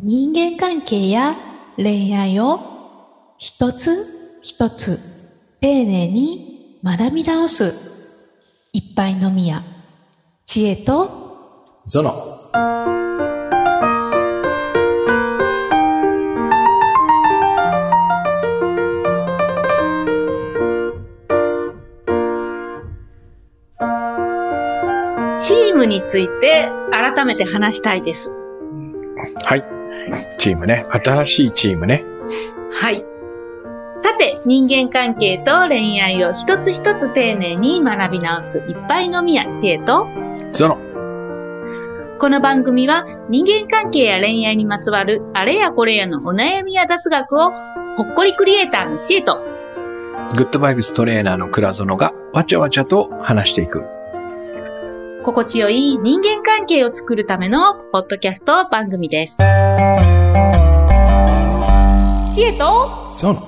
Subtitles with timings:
[0.00, 1.36] 人間関係や
[1.76, 5.00] 恋愛を一つ一つ
[5.60, 7.74] 丁寧に学び直す
[8.72, 9.64] 一杯のみや
[10.46, 12.12] 知恵とゾノ。
[25.36, 28.32] チームについて改めて話したいです。
[29.44, 29.77] はい。
[30.38, 30.86] チームね。
[30.90, 32.04] 新しいチームね。
[32.72, 33.04] はい。
[33.94, 40.06] さて、人間関係と恋愛を一つ一つ丁寧に学び直すいっぱいのみや知恵と、
[40.52, 40.78] ゾノ。
[42.20, 47.52] この番組は人間関係や恋愛にまつわるあれやこれやのお悩みや雑学を
[47.96, 49.38] ほっこりクリエイターの知恵と、
[50.36, 53.97] グッドバイブストレーナーの倉園がわちゃわちゃと話していく。
[55.28, 59.36] 心地よい人間関係を作るためのポッドキャスト番組です。
[59.36, 59.42] 知
[62.42, 63.40] 恵と、ゾノ。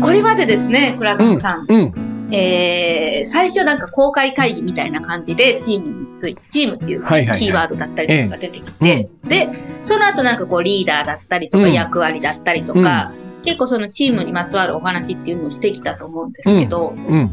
[0.00, 2.32] これまでですね、倉田さん、うん。
[2.32, 9.50] えー、最初なんか公開会議みたいな感じでチームについて、チームっていうキーワードだったりとか出てきて、で、
[9.84, 13.12] その後なんかこうリーダーだったりとかうん役割だったりとか、
[13.42, 17.30] 結構そのチームにまつわるお話っていうのをしてきたと思うんですけど、うん。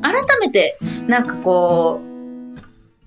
[0.00, 2.00] 改めてなんかこ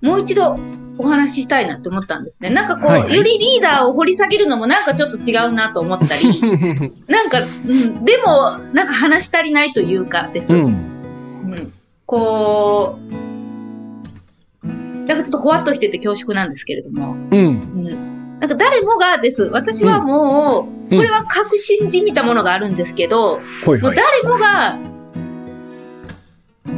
[0.01, 0.57] う、もう一度
[0.97, 2.49] お話ししたいなって思ったんですね。
[2.49, 6.41] なんかこう、はいはいよりリーダーを掘り下げるのもなんかちょっと違うなと思ったり、
[7.07, 10.55] なんか、うん、でも、なんか話し足りないというかです。
[10.55, 10.65] うん。
[10.65, 11.73] うん
[12.11, 12.99] こ
[14.63, 17.21] う、なんかちょっとほわっとしてて恐縮なんですけれども、うん。
[17.31, 19.43] うん、なんか誰もがです。
[19.53, 23.79] 私はもう、うんこれは確信じみたものがあるんですけど、もう。
[23.79, 24.77] 誰もが、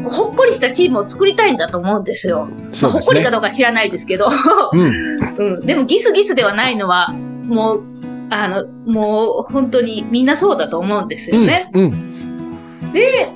[0.07, 2.45] ほっこりしたチームを作りたいんだと思うんですよ。
[2.45, 3.01] まあほっ。
[3.01, 4.29] こりかどうか知らないですけど、
[4.71, 5.17] うん。
[5.39, 7.83] うん、でもギスギスではないのは、もう、
[8.29, 11.71] あの、もう本当にみんなそうだと思うんですよね。
[11.73, 12.91] うん。
[12.93, 13.31] で、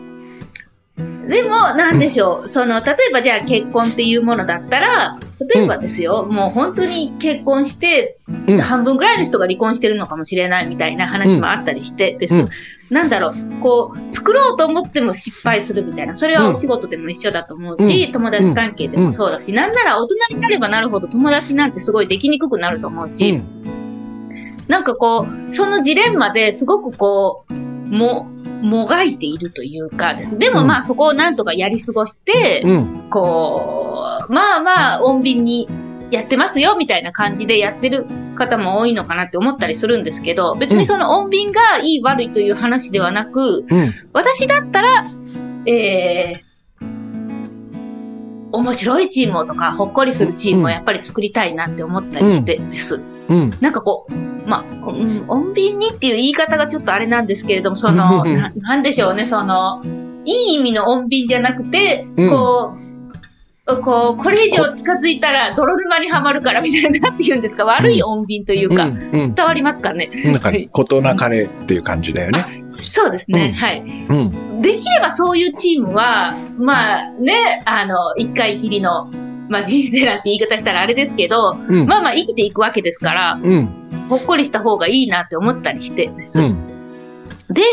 [1.27, 2.47] でも、なんでしょう。
[2.47, 5.19] その、例えばじゃあ結婚っていうものだったら、
[5.53, 8.17] 例えばですよ、もう本当に結婚して、
[8.47, 12.35] うん半分ぐらいの人が離婚してるのかもしれないみたいな話もあったりしてです。
[12.35, 12.49] うん
[12.89, 16.15] なんだろう、こう、作ろうと思っても失敗するみたいな。
[16.15, 23.43] それはお仕事でも一緒だと思うし、友達関係でもそうだし、なんなら大人になればなるほど友達なんてすごいできにくくなると思うし、うん。
[24.69, 28.27] なんかこう、そのジレンマですごくこう、も、
[28.61, 30.37] もがいているというかです。
[30.37, 33.09] でもまあそこをなんとかやり過ごして、うん。
[33.09, 35.67] こう、まあまあ穏便に
[36.11, 43.93] やってますよみたいな感じでやってる方も多いのかなって思ったりするんですけど、別にその穏便がいい悪いという話ではなく、うん。
[44.13, 45.11] 私だったら、
[45.65, 46.87] えー、
[48.51, 52.95] 面白いチームをとか、ほっこりするチームをやっぱり作りたいなって思ったりしてです。
[52.95, 53.16] うん。
[53.61, 54.13] なんかこう、
[54.47, 59.81] まあ、うん、穏便にっていう言い方がちょっとあれなんですけれども、その、うんななんでしょうね、その、
[60.25, 69.09] いい意味の穏便じゃなくて、うんこう、こう、これ以上近づいたら泥沼にはまるからみたいな、なんて言うんですか、悪い穏便というか、うん。
[69.11, 70.09] 伝わりますかね？
[70.23, 72.63] なんか、ことなかれっていう感じだよね。
[72.69, 73.81] そうですね、うんはい。
[73.81, 74.13] う
[74.59, 74.61] ん。
[74.61, 79.11] できればそういうチームは、まあね、あの、一回きりの、
[79.49, 81.85] まあ人生なんて言い方したらあれですけど、うん。
[81.85, 83.69] まあまあ生きていくわけですから、うん。
[84.09, 86.39] ほっこりした方がいいなって思ったりしてです。
[86.39, 86.67] うん。
[87.49, 87.63] で、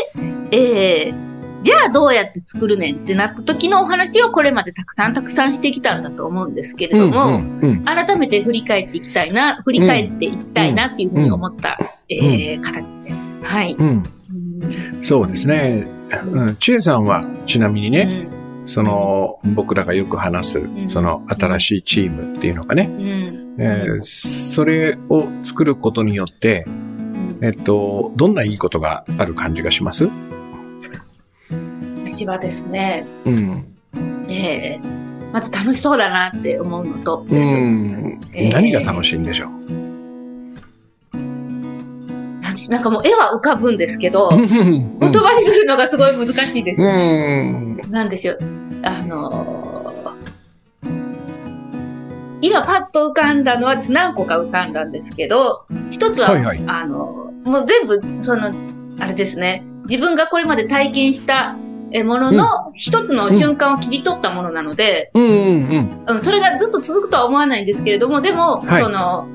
[0.51, 7.59] えー、じゃあどうやって作るねんってなった時のお話をこれまでたくさんたくさんしてきたんだと思うんですけれども、うん。
[7.61, 7.83] うん。
[7.83, 11.77] 改めて振り返っていきたいな、振り返っていきたいなっていうふうに思った、
[12.09, 13.13] えー、形で。
[13.43, 13.75] はい。
[13.77, 14.03] うん。
[15.01, 15.87] そうですね。
[16.31, 16.55] うん。
[16.57, 18.34] 千恵さんは、ちなみにね、うん。
[18.65, 23.55] その、僕らがよく話す、んその、新しいチームっていうのがね、うん。
[23.57, 26.65] えーそれを作ることによって、
[27.41, 30.09] えっと、どんないいことがある感じがします？
[32.03, 33.75] 私はですね、うん。
[34.29, 37.61] えー、まず楽しそうだなって思うのとうです。
[37.61, 38.19] ん。
[38.33, 39.49] えー何が楽しいんでしょう？
[39.49, 39.84] 私
[42.69, 46.81] なんかもう絵は浮かぶんですけど、うん言葉にするのがすごい難しいです。
[46.81, 47.81] うん。
[47.89, 48.39] なんでしょう。
[48.83, 49.95] あのー
[52.41, 58.51] 今パッと浮かんだのは何個か浮かんだんですけど、一つは、はいはいあのーもう全部、その、
[58.99, 61.55] あれですね、自分がこれまで体験した
[61.91, 65.33] えものの一つの瞬間を切り取ったものなので、うんうんう
[65.79, 66.03] ん。
[66.07, 69.27] うん、それがずっと続くとは思わないんですけれども、でも、はいその、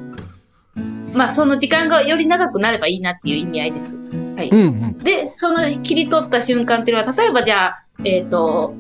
[1.13, 3.97] まあ、その時間がより長くなればいいなっていう意味合いです。
[4.37, 4.51] はい。
[4.51, 4.99] うんうん。
[4.99, 8.75] で、その切り取った瞬間っていうのは、例えばじゃあ、えっ、と、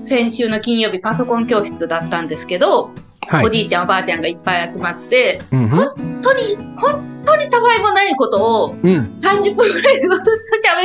[0.00, 2.90] 先週の金曜日パソコン教室だったんですけど、
[3.26, 3.46] はい。
[3.46, 9.12] おじいちゃんおばあちゃんがいっぱい集まって、うん本当に、本当にたわいもないことをうん。
[9.14, 10.16] 30分くらいずっと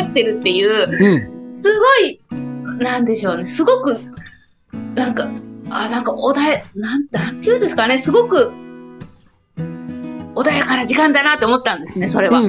[0.01, 1.53] 喋ってるっていう、うん。
[1.53, 2.19] すごい、
[2.79, 3.97] なんでしょうね、すごく、
[4.95, 5.27] なんか、
[5.69, 8.51] あ、なんか穏や、なん、なんていうんですかね、すごく、
[10.35, 12.41] 穏やかな時間だなって思ったんですね、それは。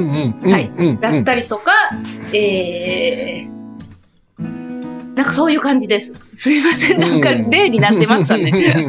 [1.00, 1.72] だったりとか、
[2.32, 4.44] えー、
[5.14, 6.14] なんかそういう感じです。
[6.34, 8.88] すいません、なんかうん例になってますかね。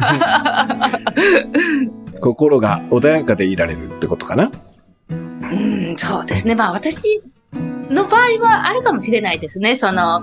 [2.20, 4.50] 心が穏やかでいられるってことかな？
[5.10, 6.56] うん、そうですね。
[6.56, 7.22] まあ私
[7.88, 9.76] の場合はあるかもしれないですね。
[9.76, 10.22] その、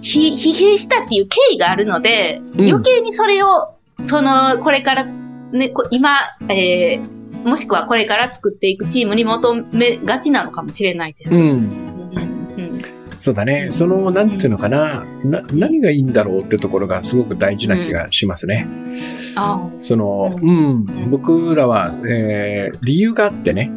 [0.00, 3.74] ひ疲弊したっていう経緯があるので、うん余計にそれを、
[4.06, 6.18] その、これから、ね、こ今、
[6.48, 7.14] えー
[7.44, 11.34] もしくはこれから作っていくチームに求めがちなのかもしれないです。
[11.34, 11.70] うん。
[13.20, 13.68] そうだね。
[13.70, 15.04] その、なんていうのかな。
[15.24, 18.66] な、何がいいんだろうってところがすごく大事な気がしますね。
[19.36, 21.10] あその、ううん。
[21.10, 23.70] 僕らは、えー理由があってね。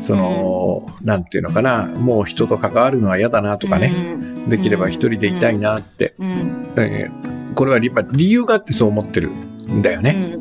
[0.00, 1.86] その、なんていうのかな。
[1.86, 3.90] もう人と関わるのは嫌だなとかね。
[3.90, 6.14] ねできれば一人でいたいなって。
[6.18, 6.72] うん。
[6.76, 10.38] えーこれは理由があってそう思ってるんだよね。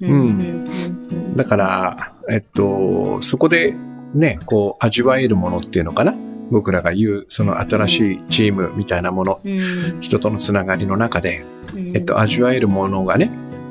[0.00, 1.01] うん。
[1.34, 3.74] だから、えっと、そこで
[4.14, 6.14] ね、こう、味わえるものっていうのかな？
[6.50, 10.00] 僕らが言う、その新しいチームみたいなもの、うん。
[10.00, 11.44] 人とのつながりの中で、
[11.74, 11.96] うん。
[11.96, 13.30] えっと、味わえるものがね、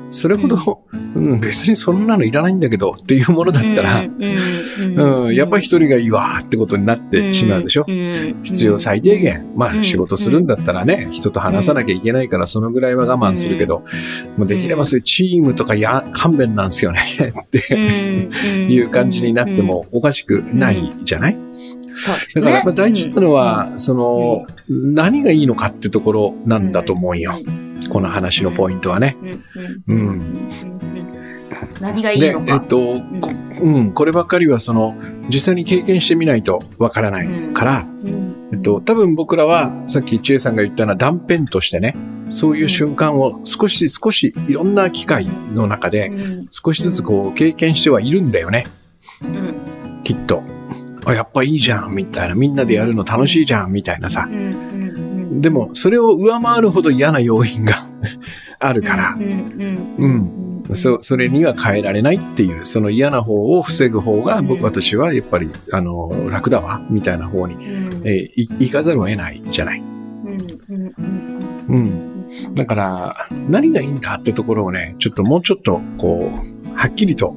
[0.10, 0.84] それほど、
[1.16, 4.04] うん、別にそんなのいらないんだけどっていうものだったら、
[4.82, 5.26] うん。
[5.26, 7.86] うん、やっぱり一人がいいわーってことになってしまうでしょ。
[8.44, 9.52] 必要最低限。
[9.56, 9.80] まうん。
[9.80, 13.84] あ仕事するんだったらね、人と話さなきゃいけないからそのぐらいは我慢するけど、
[14.38, 17.02] もうできればそういうチームとかや、勘弁なんですよね
[17.46, 21.38] っていう感じになってもおかしくないじゃない？
[22.36, 27.34] だからやっぱ大事なのは、その、何がいいのかってところなんだと思うよ。
[27.90, 29.18] この話のポイントはね。
[29.88, 30.22] うん。
[31.82, 31.88] うん。
[31.88, 32.54] うん何がいいでの、か。
[32.54, 32.78] えっと、
[33.20, 33.32] こ
[33.62, 34.96] うん、こればっかりはその、
[35.30, 41.96] 実際に経験してみないとわからないから、うんえっと、多分僕らは、さっき千恵さんが言ったような断片としてね、
[42.30, 48.66] そういう瞬間を少し少しいろんな機会の中で、うん少しずつこう経験してはいるんだよね、
[49.24, 50.44] うんきっと。
[51.06, 52.36] あ、やっぱいいじゃん、みたいな。
[52.36, 54.34] みんなでやるの楽しいじゃん、みたいなさう。
[54.34, 54.48] んう
[55.38, 57.88] んでも、それを上回るほど嫌な要因が
[58.60, 60.51] あるからう、んうんうん。
[60.74, 69.84] そ、それには変えられないっていう、その嫌な方を防ぐ方が、僕、私はやっぱり、あの、楽だわ、みたいな方に、うんえーい行かざるを得ないじゃない。
[71.70, 72.56] うん。
[72.56, 77.36] だから、何がいいんだってところをね、ちょっともうちょっと、こう、はっきりと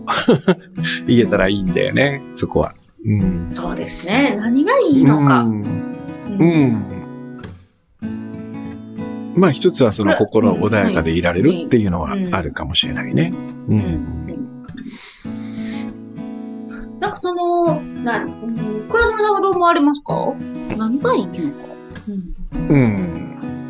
[1.07, 2.75] 言えたらいいんだよね、そこは。
[3.05, 3.49] うん。
[3.53, 4.37] そうですね。
[4.39, 5.41] 何がいいのか。
[5.41, 5.65] うん。
[6.39, 6.85] うん。
[9.37, 13.33] まあ一つはその心穏やかでいられるっていうのはあるかもしれないね。
[13.69, 13.73] う。
[13.73, 14.25] うんん
[17.01, 20.33] なんかその、な、うん倉島さんはどう思われますか？
[20.77, 21.39] 何がいいのか？
[22.69, 22.79] うん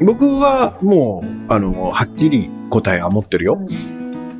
[0.00, 0.06] うん。
[0.06, 3.58] 僕はもう、あの、はっきり答えは持ってるよ。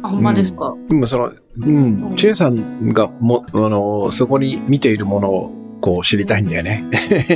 [0.03, 0.75] あ、ほんまですか？
[0.89, 6.85] でもその、うん、チェイさんがも、あの、そこに見ているものを、こう知りたいんだよね。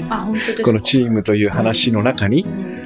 [0.65, 2.78] このチームという話の中に、うん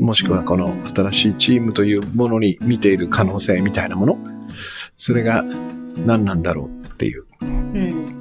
[0.00, 4.18] もしくはこの新しいチームというものに見ている可能性みたいなもの、
[4.96, 5.44] それが
[6.06, 7.24] 何なんだろうっていう。
[7.40, 8.14] うん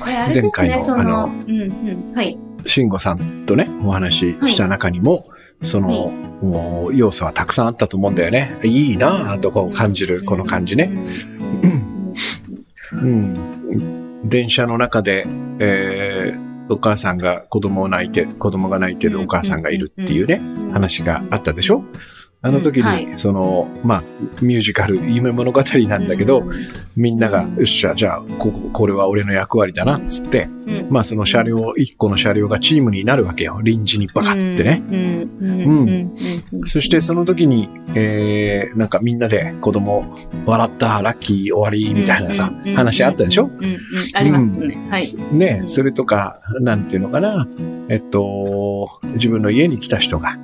[0.00, 2.38] これあれですね、前回のあのうんうん、はい。
[2.66, 5.28] 慎吾さんとね、お話しした中にも、
[5.62, 6.08] その、
[6.40, 8.58] もう要素はたくさんあったと思うんだよね。
[8.62, 10.92] いいなぁとこう感じる、この感じね。
[12.92, 13.02] うん。
[13.02, 14.28] うん。
[14.28, 15.26] 電車の中で、
[15.60, 20.40] えーお母さんが子供を泣いて、子供が泣いてるお母さんがいるっていうね、
[20.72, 21.82] 話があったでしょ？
[22.40, 24.02] あの時うんはいに、その、まあ、
[24.40, 26.44] ミュージカル、夢物語なんだけど、
[26.96, 33.58] みんなが、よっしゃ、じゃあ、ここれは俺の役割だな、つって、うん、まあその車両、一個の車両がチームになるわけよ。
[33.64, 34.82] 臨時にバカってね。
[34.88, 35.30] うん。
[35.40, 35.60] うん。
[35.60, 36.12] うん。
[36.52, 36.66] うん。
[36.66, 40.06] そしてその時に、えー、なんかみんなで子供、
[40.46, 43.46] 笑った、ラッキー、終わり、みたいなさ、話あったでしょ？
[43.46, 43.66] うん。
[43.66, 43.78] うん。
[44.14, 44.78] ありますね。
[44.90, 45.04] はい。
[45.32, 47.48] ね、それとか、なんていうのかな。
[47.88, 50.38] えっと、自分の家に来た人が、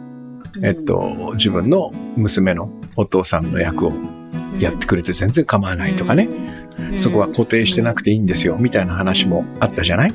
[0.63, 3.93] えっと、自分の娘のお父さんの役を
[4.59, 6.29] やってくれて全然構わないとかね。
[6.97, 10.13] そこは固定してなくていいんですよ、みたいな話もあったじゃない？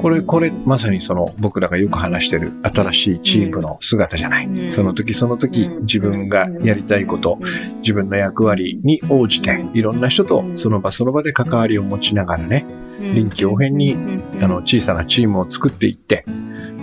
[0.00, 4.46] これ、これ、まさにその僕らがよく話してる新しいチームの姿じゃない？
[4.46, 4.70] うん。
[4.70, 7.38] その時その時自分がやりたいこと、
[7.82, 12.64] 自分の役割に応じて、いろんな人とその場その場で関わりを持ちながらね、
[12.98, 13.98] 臨機応変に
[14.40, 16.24] あの、小さなチームを作っていって、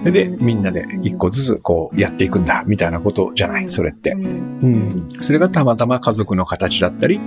[0.03, 4.11] で、みんなで一個ずつこうやっていくんだ、みたいなことじゃない、それって。
[4.11, 5.07] うん。
[5.19, 7.19] それがたまたま家族の形だったり、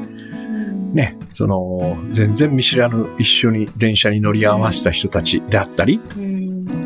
[0.92, 6.00] ね、その、全然見知らぬ一緒に電車に乗り合わせた人たちであったり、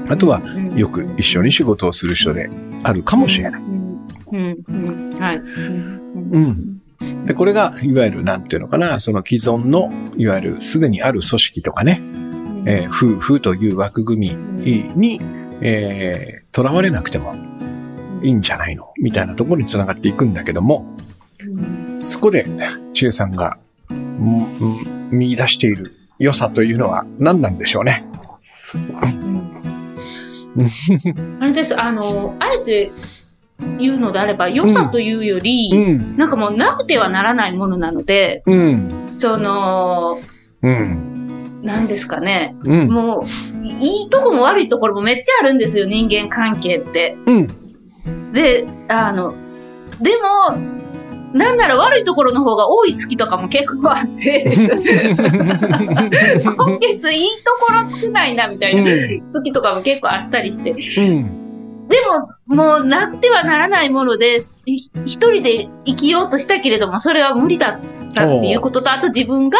[0.08, 0.40] あとは
[0.76, 2.50] よく一緒に仕事をする人で
[2.82, 3.62] あるかもしれない。
[4.32, 5.16] うん。
[5.18, 5.36] はい。
[5.36, 6.78] うん。
[7.26, 8.44] で、これが、いわゆる、なん。
[8.44, 12.00] ていうのかな、その既存の、いわゆるすでにある組織とかね、
[12.64, 15.20] えー夫婦という枠組みに、
[15.60, 17.34] えー、囚われなくても
[18.22, 18.92] いいんじゃないの？
[19.00, 20.96] みたいなところにつながっていくんだけども、
[21.98, 22.46] そこで、
[22.94, 23.58] 千恵さんが、
[25.10, 28.04] 見出している良さというのは何なんでしょうね？
[31.40, 32.90] あれです、あの、あえて
[33.78, 36.16] 言うのであれば、良さというより、ん。
[36.16, 39.04] なんかもうなくてはならないものなので、うん。
[39.08, 40.20] その、
[40.62, 41.07] うん。
[41.68, 42.88] なんですかね、うん。
[42.88, 43.24] もう、
[43.80, 47.18] いいとこも悪いところもめっちゃあるんですよ、人間関係って。
[47.26, 47.46] うん。
[48.32, 49.34] で、あの、
[50.00, 50.56] でも、
[51.34, 54.56] なんなら悪いところの方が多い月とかも結構あって、 今
[56.78, 58.82] 月いいところ少ないなみたいな
[59.30, 60.74] 月とかも結構あったりして、う
[61.20, 61.47] ん。
[61.88, 69.58] でも、もうなくてはならないもので、ひ一人で生きようとしたけれども、それは無理だったっていうことと、あと自分が、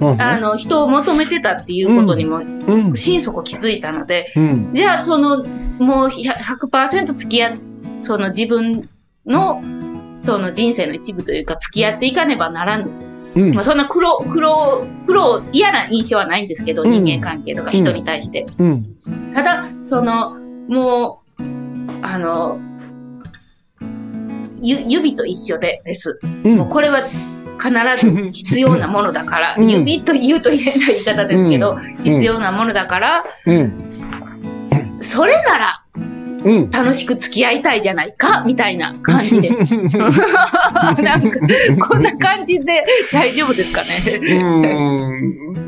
[0.00, 0.20] うん。
[0.20, 2.96] あの、人を求めてたっていうことにも、うん。
[2.96, 4.74] 心底気づいたので、うん。
[4.74, 5.44] じゃあ、その、
[5.78, 7.58] もう100%付き合っ、
[8.00, 8.88] その自分
[9.26, 9.62] の、
[10.22, 12.90] その人生の一部というか、付き合っていかねばならぬ。
[13.34, 18.44] うんまあ、そんな苦労、苦労、苦労、嫌な印象はないんですけど、うん人間関係とか人に対して。
[18.58, 18.96] うん。
[19.34, 20.36] ただ、その、
[20.68, 21.19] もう、
[22.10, 22.58] あの、
[24.60, 26.18] ゆ指と一緒でです。
[26.44, 27.02] うんもうこれは
[27.62, 33.72] 必ず必要なものだから、 うん指と言うと言えない言い方ですけど、必要なものだから、うん。
[34.98, 35.79] それなら
[36.44, 36.70] うん。
[36.70, 39.74] 楽しく付き合いたいじゃないか、みたいな感じです。
[39.96, 41.38] なんか、
[41.88, 43.88] こんな感じで大丈夫ですかね？
[44.26, 44.34] う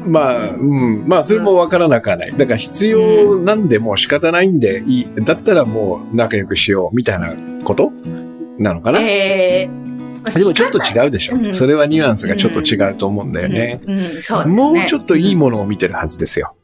[0.09, 0.13] ん。
[0.13, 1.05] まあ、うん。
[1.07, 2.33] まあ、それもわからなくはない。
[2.37, 5.07] だから必要なんでもう仕方ないんでいい。
[5.25, 7.93] だったらもう仲良くしよう、みたいなこと？
[8.59, 9.01] なのかな？
[9.03, 9.83] えー
[10.23, 11.35] でもちょっと違うでしょ。
[11.37, 13.81] うんそれはニュアンスがちょっと違うと思うんだよね。
[13.85, 14.55] うん、うんそうですね。
[14.55, 16.55] もうちょっといいものを見てるはずですよ。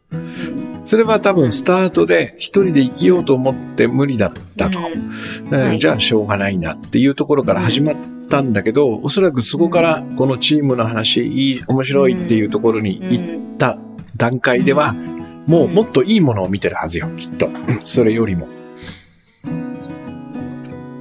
[0.92, 4.78] うんそれは多分スタートで一人で生きようと思って無理だったと。
[5.50, 7.96] うんじゃあしょうがないなっていうところから始まっ
[8.30, 13.78] たんだけど、おそらくそこからこのチームの話、いい、面白いっていうところに行った
[14.16, 14.94] 段階では、
[15.46, 17.50] もうもっといいものを見てるはずよ、きっと。
[17.84, 18.48] それよりも。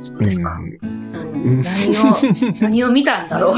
[0.02, 0.58] そうですか。
[0.58, 0.97] うんうん
[1.44, 1.64] 何
[1.98, 2.16] を、
[2.62, 3.56] 何を見たんだろう。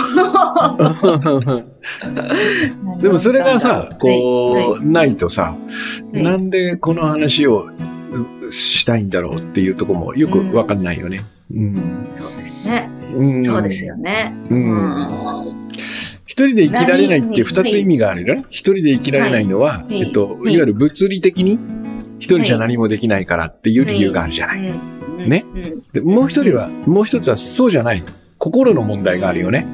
[3.02, 5.56] でもそれがさ、こはう、ないとさ、
[6.14, 7.70] いなんでこの話を
[8.48, 11.22] うしたいんだろうっていうところもよくわかんないよね。
[11.54, 12.08] うん。
[12.16, 12.90] そうですね。
[13.16, 14.34] うんそうですよね。
[14.50, 14.56] う。
[14.56, 15.70] うん
[16.26, 18.46] 一人で生きられないって二つ何意味があるよね。
[18.50, 21.60] 一人で生きられないのは、いえっと、はいいわゆる物理的に
[22.20, 24.99] 一人じゃ何もできないからっていう理由があるじゃない。
[25.24, 25.46] うんね。
[25.54, 28.04] うんでもう一人は、もう一つはそうじゃない。
[28.38, 29.66] 心の問題があるよね。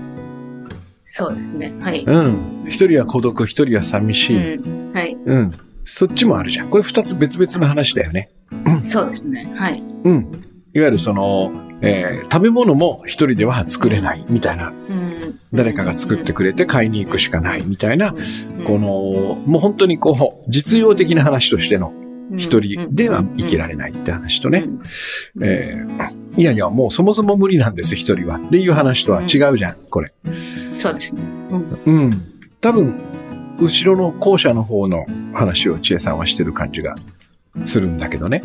[1.04, 1.74] そうですね。
[1.80, 2.04] はい。
[2.06, 2.66] うん。
[2.68, 4.58] 一人は孤独、一人は寂しうい。
[4.58, 5.18] んはい。
[5.26, 5.52] うん。
[5.84, 6.70] そっちもあるじゃん。
[6.70, 8.30] これ二つ別々の話だよね。
[8.80, 9.50] そうですね。
[9.56, 9.82] はい。
[10.04, 10.32] うん。
[10.74, 14.70] いわゆるその、えー食べ物も一人では作れないみたいな。
[14.70, 15.06] うん
[15.54, 18.14] 誰かが作ってくれて買いに行くしかないみたいな、
[18.60, 21.94] うんこの、もう本当にこう、実用的な話としての
[22.36, 24.68] 一人では生きられないって話とね、
[26.38, 28.38] いやいや、もうそもそも無理なんです、一人は。
[28.38, 30.14] っていう話とは違うじゃん、これ。
[30.78, 31.22] そうですね。
[31.86, 32.12] うん。
[32.62, 32.96] 多分、
[33.60, 36.96] 後ろの後者の方の話を千恵さんはしてる感じが
[37.66, 38.42] するんだけどね。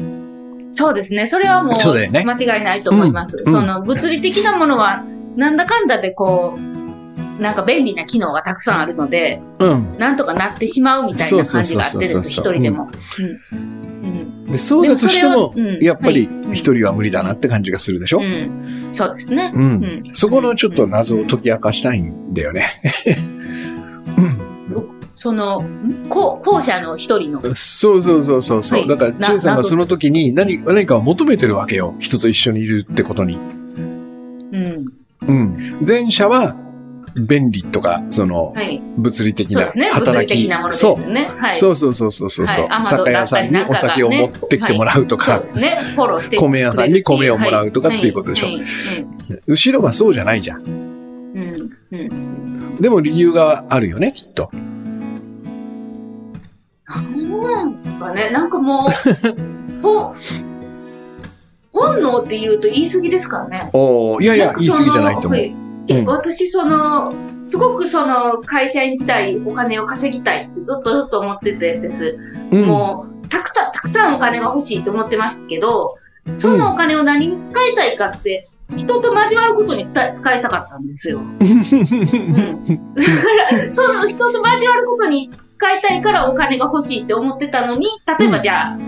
[0.73, 1.27] そうですね。
[1.27, 3.43] それはもう間違いないと思います。
[3.45, 5.05] うんその物理的なものは
[5.37, 6.70] なんだかんだでこう、
[7.41, 9.99] なんか便利な機能がたくさんあるので、うん。
[9.99, 12.91] なんとかなってしまうみたいな感じがあってです、一人でも。
[13.53, 18.19] うんで、そうだとしてもやっぱりはい一人は無理だなって感じがするでしょ？
[18.19, 18.25] うん。
[18.25, 19.53] うんそうですね。
[19.55, 19.63] うん。
[19.63, 19.67] う
[20.11, 22.67] んそこのちょっと謎を解き明かしたいんだよね。
[25.15, 27.43] その、ん後後者の一人の。
[27.55, 28.81] そうそうそうそうそう。
[28.81, 31.95] はいだから、なチェンさんが謎その時に何何かを求めてるわけよ。
[31.99, 33.37] 人と一緒にいるってことに。
[33.37, 33.41] う
[34.59, 34.85] ん。
[35.29, 35.85] うん。
[35.87, 36.57] 前者は、
[37.17, 38.81] 便利とか、その、はい。
[38.97, 40.51] 物理的な働き。
[40.71, 41.01] そう。
[41.01, 41.31] よね。
[41.39, 41.55] はい。
[41.55, 42.47] そうそうそうそうそう。
[42.47, 45.79] はい酒屋さんにお酒を持ってきてもらうとか、ね。
[45.95, 48.67] フォローして米屋さんに米をもらうとかっていうことでしょはいはい
[49.47, 50.65] 後ろはそうじゃないじゃん。
[50.65, 51.71] うん。
[51.93, 52.01] うん。
[52.01, 52.77] うん。
[52.81, 54.51] でも理由があるよね、きっと。
[56.87, 58.31] なんかね。
[58.31, 60.15] なんかもう、 ほ
[61.73, 63.71] 本能って言うと言い過ぎですからね。
[63.73, 65.41] おーいやいや言い過ぎじゃないと思う。
[65.99, 67.13] うん私、その、
[67.45, 72.19] すごくその会社員時代お金を稼ぎたいってずっとずっと思っててです。
[72.51, 72.65] うん。
[72.67, 75.97] もう、たくさん、たくさんお金が欲しいと思ってましたけど、
[76.37, 81.19] そのお金を何に使いたいかって、人と交わることに使い使いたかったんですよ。
[81.19, 81.39] うん。
[81.39, 81.53] だか
[83.57, 88.79] ら、その人と交わることに使いたいからお金が欲しいって思ってたのに、例えばじゃあ、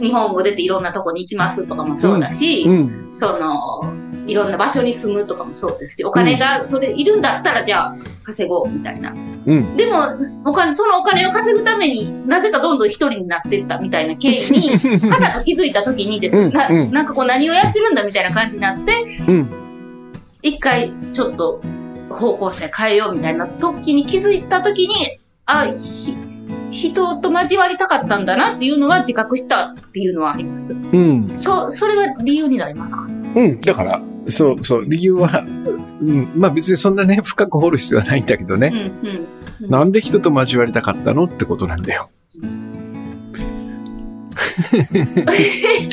[0.00, 3.10] 日本を出ていろんなとこに行きますとかもそうだし、うん。
[3.14, 3.82] その、
[4.26, 9.12] いろんな場所に住むとかもそうですし、お金がそれいるんだったらじゃあ稼ごうみたいな。
[9.12, 9.76] うん。
[9.76, 10.02] でも、
[10.44, 14.70] お金、そのお金を稼ぐためになぜかどんどん一人になっていったみたいな経緯に、
[15.10, 19.50] はたと気づいた時にですうんなうんなんかこう何をやってるんだみたいな感じになって、うん。
[20.42, 21.60] 一回ちょっと
[22.10, 24.94] 方向性変えようみたいな時に気づいた時に、
[25.44, 26.14] あ、ひ
[26.72, 30.72] 人と交わりたかったんだなっていうのは自覚したっていうのはあります。
[30.72, 31.38] うん。
[31.38, 33.06] そ、それは理由になりますか？
[33.36, 33.60] うん。
[33.60, 35.44] だから、そうそう、理由は、
[36.00, 38.90] うん、まあ別にそんなね、 深く掘る必要はないんだけどね。
[39.02, 39.08] うん、
[39.64, 39.70] うん。
[39.70, 42.10] なんで人と交わりたかったのってことなんだよ。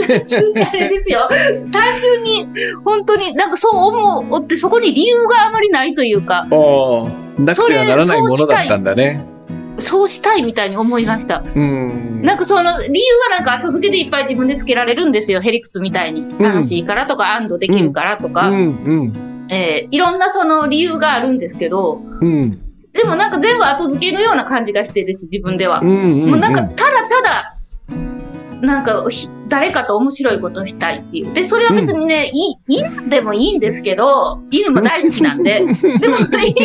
[0.08, 1.30] 単純にあれですよ。
[1.72, 2.48] 単純に、
[2.84, 7.42] 本当になんかそう思うってそこに理由があまりないというか、ああ。
[7.42, 9.33] なくてはならないものだったんだね。
[9.84, 11.44] そうしたいみたいに思いました。
[11.56, 12.22] うん。
[12.24, 15.42] なんかその理由はなんか後付けでいっぱい自分でつけられるんですよ。
[15.42, 16.28] ヘリクツみたいに。
[16.40, 22.60] 楽しいからとか、安堵できるからとか、うん、うん、えーいろんなその理由があるんですけど、うん。
[22.94, 25.82] でもなんか全部後付けのような感じがしてです、自分では。
[25.82, 26.30] うん、うん。
[26.32, 27.58] もうなんか、ただただ、
[28.62, 31.34] なんか、ひ誰かと面白いことをしたいっていう。
[31.34, 35.60] で、それは別にね、い犬でもいいんですけど、犬も大好きなんで。
[35.60, 36.56] でも、犬もいい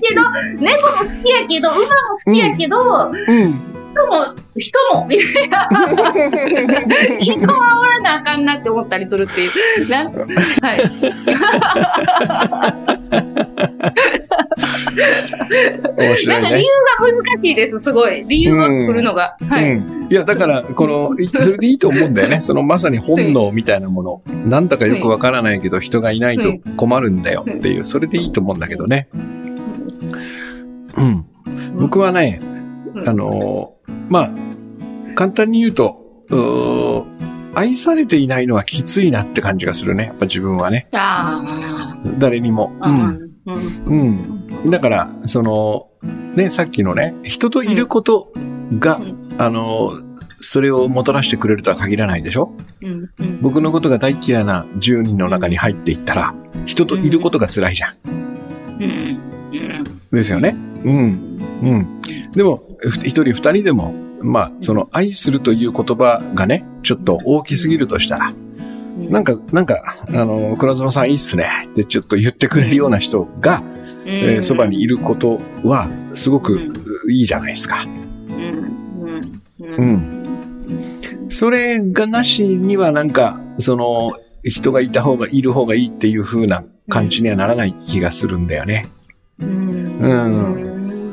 [0.00, 0.22] けど、
[0.58, 1.86] 猫も好きやけど、馬も
[2.24, 3.72] 好きやけど、うん。
[3.92, 4.24] 人も、
[4.56, 5.68] 人も、みたいな。
[7.20, 9.88] 人はなあかんなって思ったりするっていう。
[9.88, 10.26] な んはい。
[15.96, 17.12] 面白ないんか理ね由。
[17.12, 18.24] が難しいです、すごい。
[18.26, 19.36] 理由を作るのが。
[19.48, 19.72] はい。
[19.72, 20.08] うん。
[20.10, 22.40] いや、だから、この、いそれでいいと思うんだよね。
[22.42, 24.22] そのまさに本能みたいなもの。
[24.46, 29.08] なんだかよくわからないけど、人がいないと困るんだよっていう、それでいいと思うんだけどね。
[30.96, 31.24] うん。
[31.78, 32.40] 僕はね、
[32.94, 34.30] うんあのーまあ、
[35.14, 36.71] 簡単に言うと、うー
[37.54, 40.04] 愛されていないのはきついなって感じがするね。
[40.06, 40.88] やっぱ自分はね。
[40.92, 41.40] あ
[42.18, 42.74] 誰にも。
[42.80, 42.90] あ。
[42.90, 42.92] う。
[42.92, 43.30] うんん。
[43.44, 44.42] うん。
[44.62, 44.70] うん。
[44.70, 45.88] だから、その、
[46.34, 48.32] ね、さっきのね、人といること
[48.78, 49.92] が、うんあの、
[50.40, 52.52] それをもたらしてくれるとは限らないでしょ？
[52.82, 53.10] うん。
[53.18, 53.40] うん。
[53.40, 56.34] 僕のことが大嫌いな10人の中に入っていったら、
[56.66, 57.96] 人といることが辛いじゃん。
[58.80, 59.20] うん。
[59.52, 59.84] うん。
[60.10, 60.56] ですよね。
[60.84, 61.38] うん。
[61.62, 62.00] うん。
[62.32, 68.34] でも、ふ一人二人でも、まあ、その愛するという言葉がね、ちょっと大きすぎるとしたら、
[68.96, 73.62] なんか、なんか、あの、倉園さんいいっすねってちょっと言ってくれるような人が、
[74.04, 76.72] えーそばにいることは、すごく
[77.08, 77.84] いいじゃないですか。
[77.84, 79.42] うん。
[79.60, 79.76] うん。
[79.76, 79.82] う。
[79.84, 81.26] ん。
[81.28, 84.12] それがなしにはなんか、その、
[84.44, 88.88] 人がいた方がいる方がいいっていう風な感じにはならない気がするんだよね。
[89.38, 90.71] うん。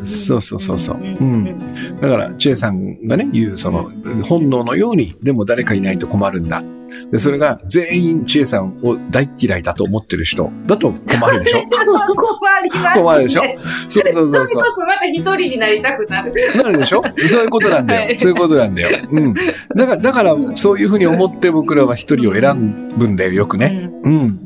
[0.10, 1.60] そうそうそうそううん
[2.02, 3.92] だから、チェイさんがね、言う、その、
[4.24, 6.64] 本能のように、でも誰かいないと困るんだ。
[7.12, 13.02] で、それが全員チェイさんを大嫌いだと思ってる人だと困るでしょ 困ります、ね。
[13.02, 13.42] 困るでしょ
[13.88, 14.64] そうそうそうそう。
[14.64, 16.32] そまた一人になりたくなる。
[16.56, 18.02] なるでしょそういうことなんだよ。
[18.02, 19.08] はいそういうことなんだよ。
[19.12, 19.34] うん。
[19.34, 19.44] だ
[19.86, 23.90] から、だから、そういうふうに思って僕らは一人を選ぶんだよ、よくね。
[24.04, 24.40] うん。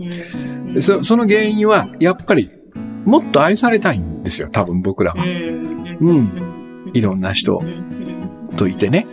[0.73, 0.82] うん。
[0.82, 2.49] そその原因は、やっぱり、
[3.06, 5.24] もっと愛されたいんですよ、多分僕らは。
[5.24, 6.92] うん。
[6.94, 7.62] いろんな人
[8.58, 9.08] といてね。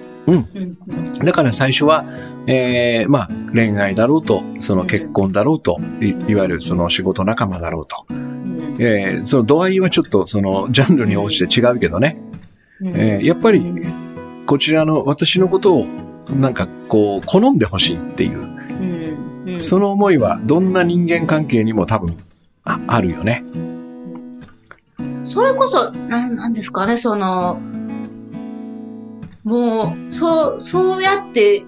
[1.25, 2.05] だから最初は、
[2.47, 8.07] えー、まあ、恋愛だろうと、その結婚だろうと、いいわゆるその仕事仲間だろうと。
[8.79, 12.21] えー、その度合いはちょっとそのジャンルに応じて違うけどね。
[12.83, 13.63] えーやっぱり、
[14.47, 15.87] こちらの私のことを、
[16.31, 22.17] なんかこう、好んでほしいっていう、その思いはどんな人間関係にも多分、
[22.65, 23.45] ああるよね。
[25.25, 27.59] それこそ、なんなんですかね、その、
[29.45, 31.65] もう、そう、そうやって、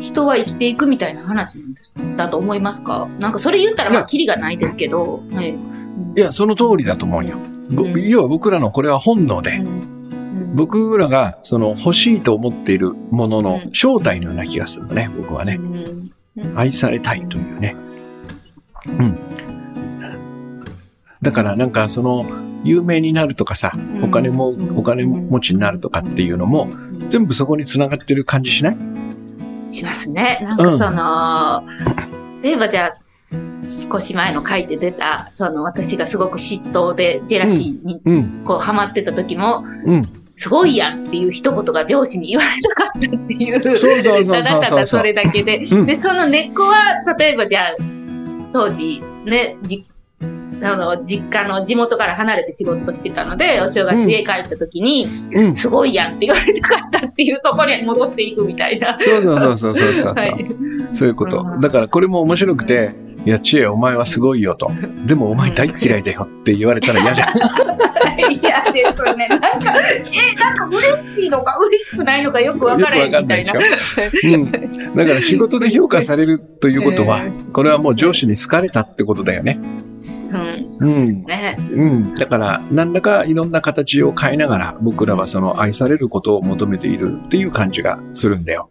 [0.00, 1.94] 人は生きていくみたいな話なんです。
[2.16, 3.08] だと思いますか？
[3.18, 5.58] なんかそれ言ったら、まあ、キリがないですけど、はい。
[6.16, 7.36] いや、その通りだと思うよ。
[7.70, 9.60] ぼうん要は僕らのこれは本能で、
[10.54, 15.58] 僕らがその欲しいと思っているもののうん正体のような気がするのね、僕はね。
[16.54, 17.74] 愛されたいというね。
[18.86, 19.18] うん。
[21.22, 22.26] だからなんかその、
[22.64, 26.68] 有名になるとかさ、お金も、お金持ちになるとかっていうのも、
[27.08, 28.76] 全部そこに繋がってる感じしない？
[29.70, 30.40] しますね。
[30.42, 31.62] なんかその、
[32.42, 32.96] 例えばじゃあ、
[33.66, 38.44] 少し前の書いて出た、その私がすごく嫉妬でジェラシーにうん。
[38.44, 40.08] こうハマってた時も、うん。
[40.36, 43.62] すごいやんっていう一言が上司に言われなかったっていう。
[43.62, 45.58] そうそうそうそうただただそれだけで。
[45.58, 47.76] うんで、その根っこは、例えばじゃあ、
[48.52, 49.84] 当時ね、じ
[50.62, 55.54] あの、実家の地元から離れて仕事をしてたので、お正月うん家帰った時に、うん。
[55.54, 58.96] すごいやんって言われなかったっていう、 そこに戻っていくみたいな。
[58.98, 60.14] そうそうそうそうそうそう。
[60.14, 60.46] はい。
[60.92, 61.58] そういうことう。
[61.58, 62.94] んだからこれも面白くて、
[63.24, 64.70] いや、知恵お前はすごいよと。
[65.06, 67.28] でもお前大嫌いだよって言われたら嫌じゃん。
[68.32, 69.28] 嫌ですね。
[69.28, 70.80] なんか、え、なんか嬉
[71.22, 73.52] しいのか嬉しくないのかよくわからへんみたいな。
[73.52, 73.60] よ
[74.24, 74.94] うん。
[74.96, 79.60] だから仕事で評価されるということは、 これはもう上司に好かれたってことだよね。
[80.30, 80.88] うん。
[80.88, 81.24] うん。
[81.24, 81.56] ね。
[81.58, 82.14] うん。
[82.14, 88.70] だから、何らかいろんな形を変えながら、僕らはその愛されることを求めているっていう感じがするんだよ。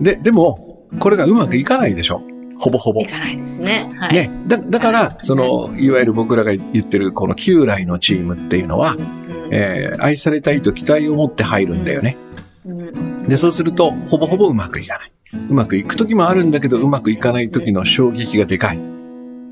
[0.00, 2.22] で、でも、これがうまくいかないでしょ。
[2.58, 3.06] ほぼほぼい。
[3.06, 3.90] かないですね。
[3.98, 4.14] はい。
[4.14, 4.30] ね。
[4.46, 9.20] だ、だから、その、いわゆる僕らが言ってるこの旧来のチームっていうのは、うん
[9.52, 12.16] えー愛されたいと期待を持って入るんだよね。
[12.64, 15.12] うんで、そうすると、ほぼほぼうまくいかない。
[15.50, 18.80] うまくいく時もあるんだけど、うまくいかない時の衝撃がでかい。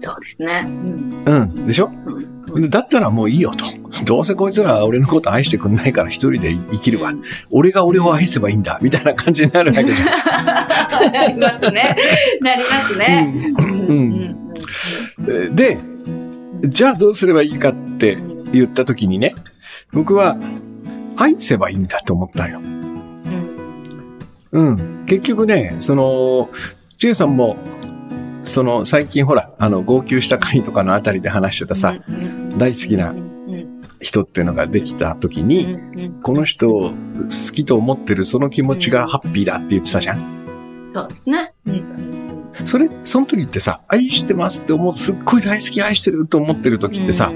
[0.01, 0.63] そうですね。
[0.67, 1.67] うんうん。
[1.67, 1.91] でしょ？
[1.91, 3.65] うんでだったらもういいよと。
[4.05, 7.13] どうせこいつらは俺のこと愛してくんないから一人で生きるわ。
[7.51, 8.79] 俺が俺を愛せばいいんだ。
[8.81, 9.95] みたいな感じになるわけじゃ
[10.43, 11.13] ん。
[11.13, 11.97] なりますね。
[12.41, 13.55] なりますね。
[13.59, 15.79] うんうんで、
[16.65, 18.17] じゃあどうすればいいかって
[18.53, 19.35] 言った時にね、
[19.93, 20.39] 僕は
[21.17, 22.61] 愛せばいいんだと思ったよ。
[24.53, 25.05] うん。
[25.07, 26.49] 結局ね、その、
[26.97, 27.57] ちえさんも、
[28.49, 31.95] その最近ほら、あの、号泣した回とかのあたりで話してたさ、
[32.57, 33.15] 大好きな
[34.01, 35.79] 人っていうのができた時に、
[36.23, 40.19] この人を好きと思ってるその気持ちがハッピーだって言ってたじゃん。
[40.93, 41.53] そうですね。
[42.65, 47.31] それ、その時ってさ、愛してますって思う、すっごい大好き愛してると思ってる時ってさ、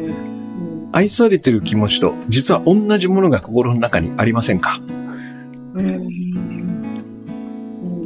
[0.92, 4.78] 愛されてる気持ちと実は同じものが心の中にありませんか？
[5.74, 6.08] うん。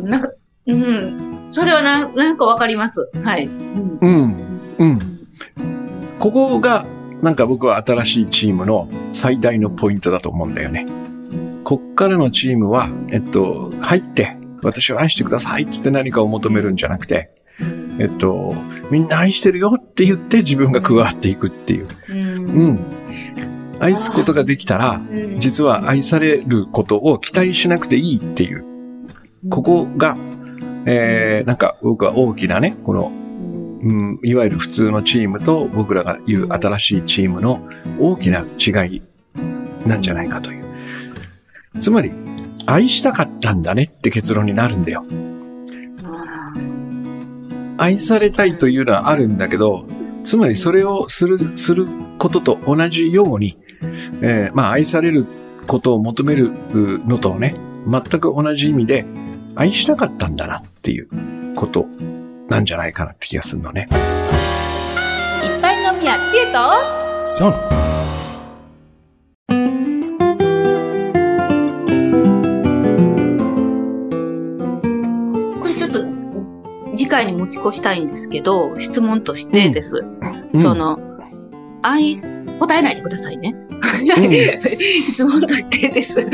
[0.08, 0.30] なんか、
[0.66, 1.25] うん。
[1.48, 3.08] それはななんかわかります。
[3.22, 3.46] はい。
[3.46, 4.60] うんうん。
[4.78, 4.98] うん。
[6.18, 6.86] ここが、
[7.22, 10.86] なんか僕は新しいチームの最大のポイントだと思うんだよね。
[11.64, 17.30] こっからのチームは、えっと、入って、私を愛してくださいっつって何かを求めるんじゃなくて、
[17.98, 18.54] えっと、
[18.90, 21.88] みんな愛してるよって言って自分が加わっていくっていう。
[22.10, 22.80] うんうん。
[23.78, 25.00] 愛すことができたら、
[25.38, 28.64] 実は愛されることを期待しなくていいっていう。
[29.50, 30.16] ここが、
[30.86, 37.68] えー、なんか僕は大きなね、この、うん、いわゆる普通のチームと僕らが言う新しいチームの
[37.98, 39.02] 大きな違い
[39.84, 40.64] なんじゃないかという。
[41.80, 42.12] つまり、
[42.66, 45.04] 愛したかったんだねって結論になるんだよ。
[47.78, 49.86] 愛されたいというのはあるんだけど、
[50.24, 51.86] つまりそれをする、する
[52.18, 53.58] ことと同じように、
[54.22, 55.26] えーまあ愛される
[55.66, 56.52] ことを求める
[57.06, 57.56] のとね、
[57.88, 59.04] 全く同じ意味で
[59.58, 61.08] 愛したかったんだなっていう
[61.56, 61.86] こと
[62.48, 63.88] なんじゃないかなって気がするのね。
[65.42, 66.58] いっぱい飲みや知恵と
[67.26, 67.52] そう。
[75.58, 76.04] これちょっと
[76.94, 80.04] 次回に持ち越したいんですけど、質問としてです。
[80.52, 80.98] うんその、
[81.82, 82.14] 愛、
[82.60, 83.54] 答えないでくださいね。
[85.08, 86.26] 質問としてです。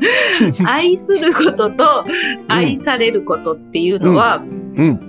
[0.64, 2.04] 愛することと
[2.48, 4.42] 愛されることっていうのは、
[4.76, 5.00] うん。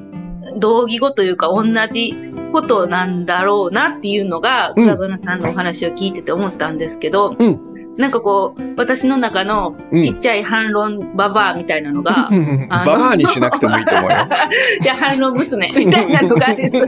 [0.59, 2.13] 同義語というか同じ
[2.51, 12.27] ことなんだろうなっていうのが、うん倉園さんのお話を聞いてて思ったんですけど、うんなんかこう、私の中のうんちっちゃい反論ババアみたいあのバ
[12.69, 14.17] バアにしなくてもいいと思うよ。
[14.81, 16.85] いや、反論娘みたいなのがです。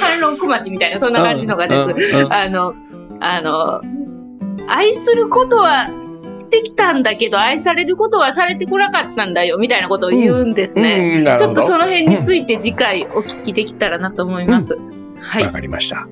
[0.00, 1.90] 反論小町みたいな、そんな感じのがです。
[1.90, 2.74] うんうんあの、
[3.20, 3.80] あの、
[4.66, 5.88] 愛することは
[6.38, 11.16] してきたんだけど、愛されることはされてこなかったんだよ、みたいなことを言うんですね。
[11.18, 11.54] うんなるほど。
[11.54, 14.78] ちょっとその辺について次回お聞きできたらなと思います。
[15.20, 15.50] はいわ。
[15.50, 16.06] かりました。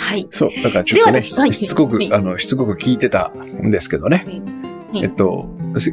[0.00, 0.26] はい。
[0.30, 0.50] そう。
[0.62, 4.26] だからちょっとね、しつこくは、いあの、しつこく聞いてたんですけどね。
[4.92, 5.48] いえっと、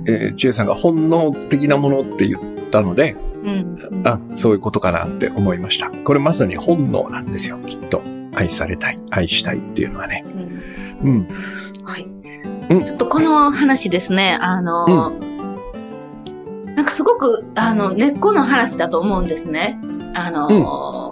[0.08, 4.02] えー、千恵さんが本能的なものって言ったので、うん。
[4.06, 5.89] あ、そういうことかなって思いました。
[5.89, 8.02] これまさに本能なんですよ、きっと。
[8.34, 10.24] 愛されたい、愛したいっていうのはね。
[10.26, 10.52] うん
[11.04, 11.28] うん。
[11.84, 12.08] はい。
[12.69, 15.12] うんちょっとこの話ですね、あの、
[16.76, 19.80] なんかすごく、あの、根っこの話だと思うんですね。
[20.13, 21.12] あの、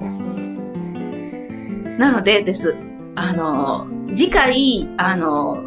[2.00, 2.78] なのでです。
[3.16, 3.86] あの、
[4.16, 5.58] 次回、あの、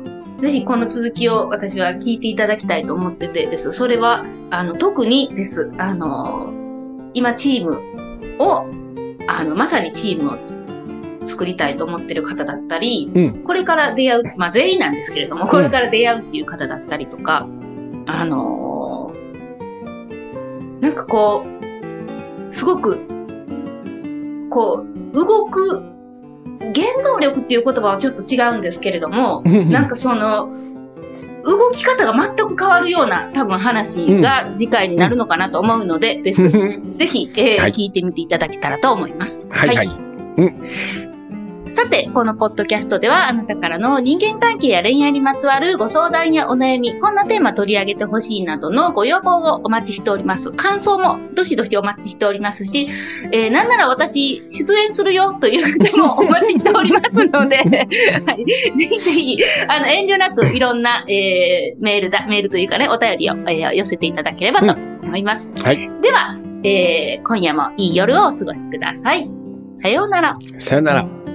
[0.40, 3.70] ぜひこの続きを私は聞いていただきたいと思っててです。
[3.72, 5.70] それは、あの、特にです。
[5.76, 6.50] あの、
[7.12, 7.78] 今チーム
[8.38, 8.64] を、
[9.28, 17.46] あの、まさにチームを作りたいと思ってる方だったり、うんこれから出会う、まあ全員なんですけれども、これから出会うっていう方だったりとか、
[18.06, 19.12] あの
[20.80, 21.44] なんかこ
[22.48, 23.00] う、すごく、
[24.48, 25.91] こう、動く、
[26.74, 30.48] 原動力っていう言葉はちょっと違うんですけれども、なんかその、
[31.44, 36.48] 動き方が全く変わるような多分話が次回になるのかなと思うので、です。
[36.48, 39.44] ぜひ、えーはい聞いてみていただけたらと思います。
[39.50, 41.11] はいはい。
[41.72, 50.52] さて、このポッドキャストでは、あなたからの人間関係や恋愛にまつわるご相談やお悩み、こんなテーマ取り上げてほしいなどのご要望をお待ちしております。
[50.52, 52.88] 感想もどしどしお待ちしておりますし、
[53.32, 57.62] えーなんなら私、出演するよというのもお待ちしておりますので、は
[58.36, 58.44] い、
[58.76, 65.50] ぜひぜひ、あの、遠慮なくいろんな、えーメールだ、メールというかね、お便りを、えー寄せていただければと思います。
[65.56, 65.90] はい。
[66.02, 69.30] では、えー今夜もいい夜をお過ごしください。
[69.70, 70.36] さようなら。
[70.58, 71.31] さよなら。